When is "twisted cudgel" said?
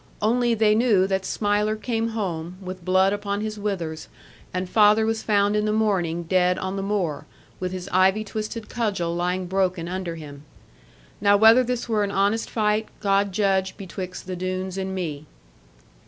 8.23-9.13